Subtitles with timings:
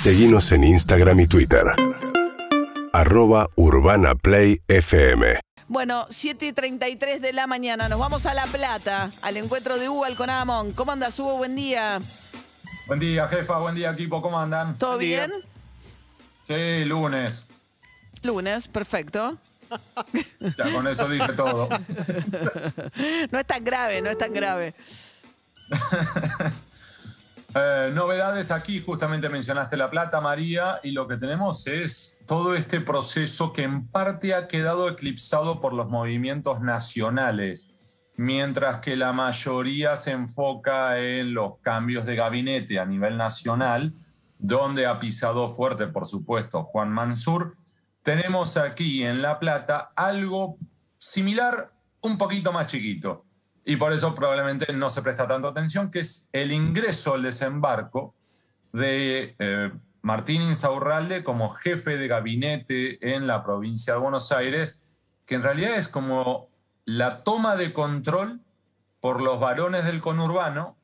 [0.00, 1.62] Seguimos en Instagram y Twitter.
[2.94, 5.38] Arroba Urbana Play FM.
[5.68, 9.90] Bueno, 7 y 33 de la mañana, nos vamos a La Plata, al encuentro de
[9.90, 10.72] Hugo Alconamón.
[10.72, 11.36] ¿Cómo andas, Hugo?
[11.36, 12.00] Buen día.
[12.86, 13.58] Buen día, jefa.
[13.58, 14.22] Buen día, equipo.
[14.22, 14.78] ¿Cómo andan?
[14.78, 15.30] ¿Todo bien?
[16.48, 17.44] Sí, lunes.
[18.22, 19.36] Lunes, perfecto.
[20.56, 21.68] Ya con eso dije todo.
[23.30, 24.74] No es tan grave, no es tan grave.
[27.52, 32.80] Eh, novedades aquí, justamente mencionaste La Plata, María, y lo que tenemos es todo este
[32.80, 37.80] proceso que en parte ha quedado eclipsado por los movimientos nacionales,
[38.16, 43.94] mientras que la mayoría se enfoca en los cambios de gabinete a nivel nacional,
[44.38, 47.56] donde ha pisado fuerte, por supuesto, Juan Mansur.
[48.04, 50.56] Tenemos aquí en La Plata algo
[50.98, 53.24] similar, un poquito más chiquito
[53.64, 58.14] y por eso probablemente no se presta tanto atención, que es el ingreso al desembarco
[58.72, 59.70] de eh,
[60.02, 64.84] Martín Insaurralde como jefe de gabinete en la provincia de Buenos Aires,
[65.26, 66.48] que en realidad es como
[66.84, 68.40] la toma de control
[69.00, 70.76] por los varones del conurbano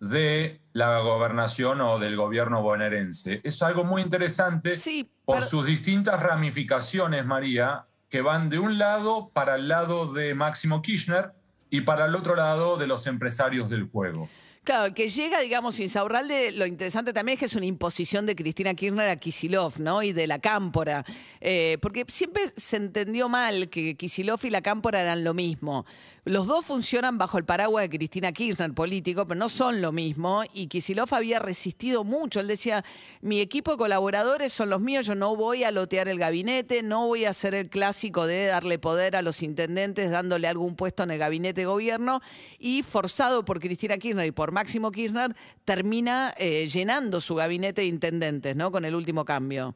[0.00, 3.40] de la gobernación o del gobierno bonaerense.
[3.44, 4.76] Es algo muy interesante
[5.24, 10.82] por sus distintas ramificaciones, María, que van de un lado para el lado de Máximo
[10.82, 11.32] Kirchner,
[11.74, 14.28] y para el otro lado de los empresarios del juego.
[14.64, 18.72] Claro, que llega, digamos, Insaurralde, lo interesante también es que es una imposición de Cristina
[18.72, 20.02] Kirchner a Kisilov, ¿no?
[20.02, 21.04] Y de la Cámpora.
[21.42, 25.84] Eh, porque siempre se entendió mal que Kisilov y la Cámpora eran lo mismo.
[26.26, 30.42] Los dos funcionan bajo el paraguas de Cristina Kirchner, político, pero no son lo mismo.
[30.54, 32.40] Y Kisilov había resistido mucho.
[32.40, 32.82] Él decía,
[33.20, 37.06] mi equipo de colaboradores son los míos, yo no voy a lotear el gabinete, no
[37.06, 41.10] voy a hacer el clásico de darle poder a los intendentes dándole algún puesto en
[41.10, 42.22] el gabinete de gobierno.
[42.58, 47.88] Y forzado por Cristina Kirchner y por Máximo Kirchner, termina eh, llenando su gabinete de
[47.88, 48.70] intendentes, ¿no?
[48.70, 49.74] Con el último cambio.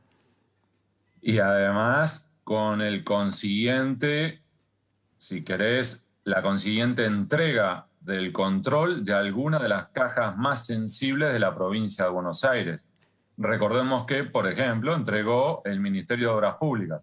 [1.21, 4.41] Y además, con el consiguiente,
[5.19, 11.39] si querés, la consiguiente entrega del control de alguna de las cajas más sensibles de
[11.39, 12.89] la provincia de Buenos Aires.
[13.37, 17.03] Recordemos que, por ejemplo, entregó el Ministerio de Obras Públicas,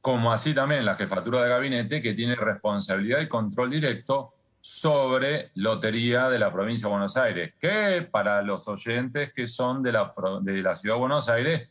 [0.00, 4.35] como así también la jefatura de gabinete que tiene responsabilidad y control directo
[4.68, 9.92] sobre lotería de la provincia de Buenos Aires, que para los oyentes que son de
[9.92, 10.12] la,
[10.42, 11.68] de la ciudad de Buenos Aires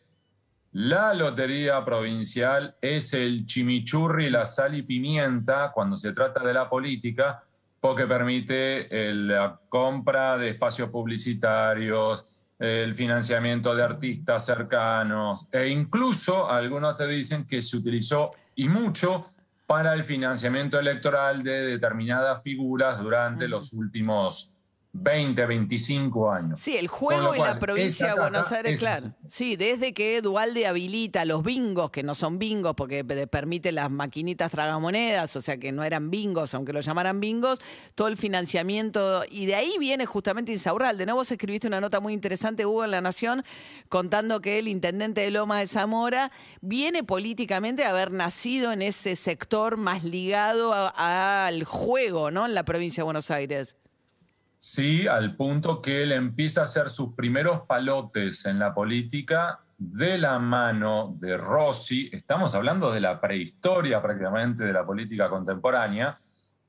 [0.71, 6.69] la lotería provincial es el chimichurri, la sal y pimienta cuando se trata de la
[6.69, 7.43] política,
[7.81, 12.25] porque permite la compra de espacios publicitarios,
[12.57, 19.31] el financiamiento de artistas cercanos e incluso algunos te dicen que se utilizó y mucho
[19.65, 24.54] para el financiamiento electoral de determinadas figuras durante los últimos
[24.97, 26.59] 20, 25 años.
[26.61, 29.13] Sí, el juego en la provincia de Buenos Aires, claro.
[29.27, 34.51] Sí, desde que Dualde habilita los bingos, que no son bingos porque permite las maquinitas
[34.51, 37.59] tragamonedas, o sea que no eran bingos, aunque lo llamaran bingos,
[37.93, 41.15] todo el financiamiento, y de ahí viene justamente Insaurralde, ¿no?
[41.15, 43.43] Vos escribiste una nota muy interesante, Hugo, en La Nación,
[43.89, 46.31] contando que el intendente de Loma de Zamora
[46.61, 52.45] viene políticamente a haber nacido en ese sector más ligado al juego, ¿no?
[52.45, 53.75] En la provincia de Buenos Aires.
[54.67, 60.17] Sí, al punto que él empieza a hacer sus primeros palotes en la política de
[60.17, 62.09] la mano de Rossi.
[62.11, 66.17] Estamos hablando de la prehistoria prácticamente de la política contemporánea.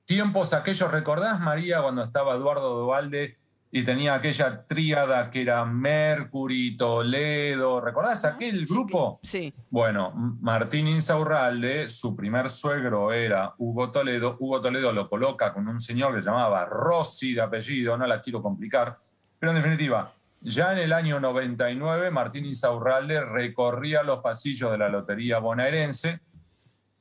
[0.04, 3.38] Tiempos aquellos, ¿recordás, María, cuando estaba Eduardo Duvalde
[3.70, 7.80] y tenía aquella tríada que era Mercury, Toledo.
[7.80, 9.20] ¿Recordás aquel grupo?
[9.22, 9.52] Sí.
[9.70, 14.36] Bueno, Martín Insaurralde, su primer suegro era Hugo Toledo.
[14.40, 18.22] Hugo Toledo lo coloca con un señor que se llamaba Rossi de apellido, no la
[18.22, 18.98] quiero complicar.
[19.38, 24.88] Pero en definitiva, ya en el año 99, Martín Insaurralde recorría los pasillos de la
[24.88, 26.20] Lotería Bonaerense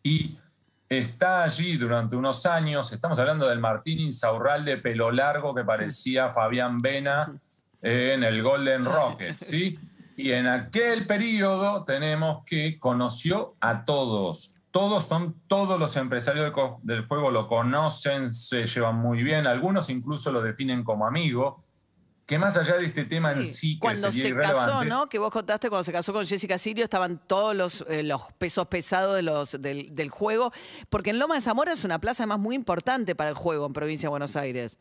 [0.01, 0.37] y
[0.89, 2.91] está allí durante unos años.
[2.91, 7.33] Estamos hablando del Martín Insaurralde pelo largo que parecía Fabián Vena
[7.81, 9.79] en el Golden Rocket, ¿sí?
[10.17, 14.53] Y en aquel periodo tenemos que conoció a todos.
[14.71, 16.51] Todos son, todos los empresarios
[16.83, 21.63] del juego lo conocen, se llevan muy bien, algunos incluso lo definen como amigo
[22.25, 25.07] que más allá de este tema en sí, que cuando se casó, ¿no?
[25.07, 28.67] Que vos contaste cuando se casó con Jessica Sirio estaban todos los, eh, los pesos
[28.67, 30.51] pesados de los, del, juego,
[30.89, 33.73] porque en Loma de Zamora es una plaza además muy importante para el juego en
[33.73, 34.77] provincia de Buenos Aires.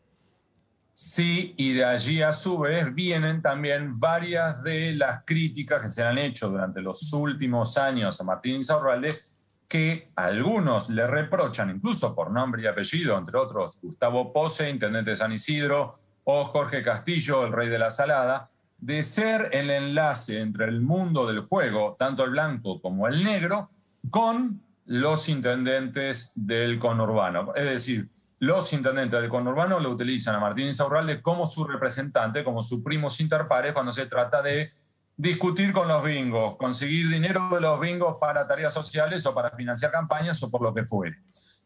[0.95, 6.03] Sí, y de allí a su vez vienen también varias de las críticas que se
[6.03, 9.19] han hecho durante los últimos años a Martín Insaurralde,
[9.67, 15.17] que algunos le reprochan, incluso por nombre y apellido, entre otros Gustavo Pose, intendente de
[15.17, 15.95] San Isidro,
[16.25, 21.25] o Jorge Castillo, el rey de la salada, de ser el enlace entre el mundo
[21.25, 23.69] del juego, tanto el blanco como el negro,
[24.09, 27.53] con los intendentes del conurbano.
[27.55, 32.61] Es decir, los intendentes del conurbano lo utilizan a Martín Insaurralde como su representante, como
[32.61, 34.71] su primos interpares cuando se trata de
[35.17, 39.91] discutir con los bingos, conseguir dinero de los bingos para tareas sociales o para financiar
[39.91, 41.17] campañas o por lo que fuere.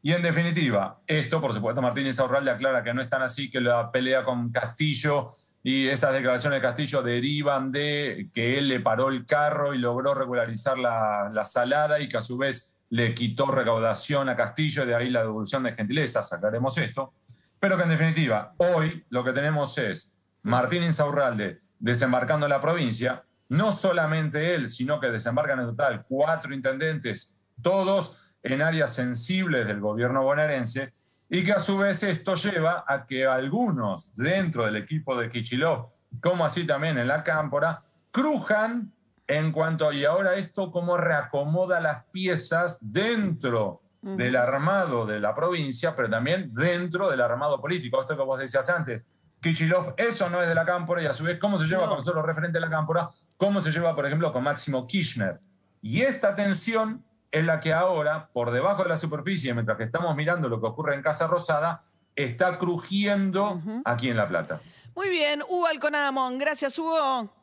[0.02, 3.60] Y en definitiva, esto, por supuesto, Martín Insaurralde aclara que no es tan así, que
[3.60, 5.28] la pelea con Castillo
[5.62, 10.14] y esas declaraciones de Castillo derivan de que él le paró el carro y logró
[10.14, 14.88] regularizar la, la salada y que a su vez le quitó recaudación a Castillo y
[14.88, 17.14] de ahí la devolución de gentilezas, aclaremos esto.
[17.60, 23.26] Pero que en definitiva, hoy lo que tenemos es Martín Insaurralde desembarcando en la provincia,
[23.50, 29.80] no solamente él, sino que desembarcan en total cuatro intendentes, todos en áreas sensibles del
[29.80, 30.94] gobierno bonaerense,
[31.30, 35.90] y que a su vez esto lleva a que algunos dentro del equipo de Kichilov,
[36.22, 38.92] como así también en la Cámpora, crujan
[39.28, 45.36] en cuanto a, y ahora esto cómo reacomoda las piezas dentro del armado de la
[45.36, 48.02] provincia, pero también dentro del armado político.
[48.02, 49.06] Esto que vos decías antes,
[49.42, 52.04] Kichilov, eso no es de la Cámpora y a su vez cómo se lleva con
[52.04, 55.40] solo referente de la Cámpora, cómo se lleva, por ejemplo, con Máximo Kirchner.
[55.82, 60.16] Y esta tensión es la que ahora, por debajo de la superficie, mientras que estamos
[60.16, 61.84] mirando lo que ocurre en Casa Rosada,
[62.16, 64.60] está crujiendo aquí en La Plata.
[64.96, 66.38] Muy bien, Hugo Alconadamón.
[66.38, 67.39] Gracias, Hugo.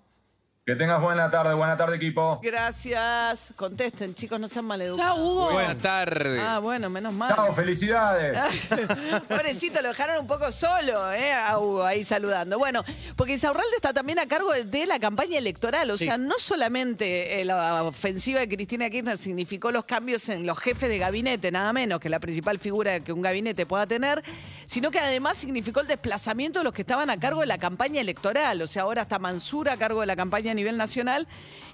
[0.67, 2.41] Que tengas buena tarde, buena tarde equipo.
[2.43, 3.53] Gracias.
[3.55, 5.15] Contesten, chicos, no sean maleducados.
[5.15, 5.53] Chao, Hugo.
[5.53, 6.43] Buenas tardes.
[6.45, 7.33] Ah, bueno, menos mal.
[7.33, 8.37] Chao, felicidades.
[9.29, 11.33] Pobrecito, lo dejaron un poco solo, ¿eh?
[11.33, 12.59] A Hugo ahí saludando.
[12.59, 12.85] Bueno,
[13.15, 15.89] porque Isaurralde está también a cargo de la campaña electoral.
[15.93, 20.59] O sea, no solamente eh, la ofensiva de Cristina Kirchner significó los cambios en los
[20.59, 24.21] jefes de gabinete, nada menos que la principal figura que un gabinete pueda tener,
[24.67, 28.01] sino que además significó el desplazamiento de los que estaban a cargo de la campaña
[28.01, 28.61] electoral.
[28.61, 31.27] O sea, ahora está Mansura a cargo de la campaña a nivel nacional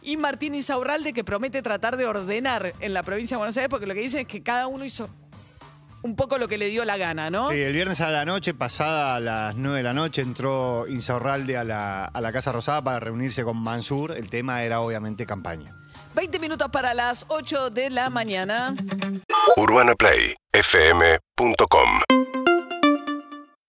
[0.02, 3.86] y Martín Isaurralde que promete tratar de ordenar en la provincia de Buenos Aires porque
[3.86, 5.08] lo que dice es que cada uno hizo
[6.02, 7.50] un poco lo que le dio la gana, ¿no?
[7.50, 11.56] Sí, el viernes a la noche, pasada a las 9 de la noche, entró Insaurralde
[11.56, 14.12] a la, a la Casa Rosada para reunirse con Mansur.
[14.12, 15.76] El tema era obviamente campaña.
[16.14, 18.74] 20 minutos para las 8 de la mañana.
[19.56, 22.31] UrbanaPlayFM.com